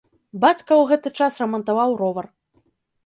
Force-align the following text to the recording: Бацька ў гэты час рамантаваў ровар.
Бацька 0.45 0.65
ў 0.65 0.89
гэты 0.91 1.09
час 1.21 1.37
рамантаваў 1.43 1.89
ровар. 2.01 2.25